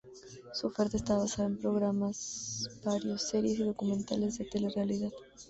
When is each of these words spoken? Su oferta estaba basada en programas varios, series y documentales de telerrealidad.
Su 0.53 0.65
oferta 0.65 0.97
estaba 0.97 1.19
basada 1.19 1.47
en 1.47 1.59
programas 1.59 2.67
varios, 2.83 3.21
series 3.29 3.59
y 3.59 3.63
documentales 3.65 4.39
de 4.39 4.45
telerrealidad. 4.45 5.11